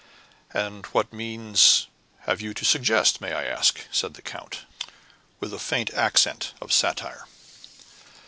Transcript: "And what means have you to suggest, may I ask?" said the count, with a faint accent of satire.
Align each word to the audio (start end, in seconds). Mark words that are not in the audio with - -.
"And 0.55 0.87
what 0.87 1.13
means 1.13 1.85
have 2.21 2.41
you 2.41 2.55
to 2.55 2.65
suggest, 2.65 3.21
may 3.21 3.33
I 3.33 3.45
ask?" 3.45 3.81
said 3.91 4.15
the 4.15 4.23
count, 4.23 4.61
with 5.39 5.53
a 5.53 5.59
faint 5.59 5.91
accent 5.93 6.53
of 6.59 6.73
satire. 6.73 7.27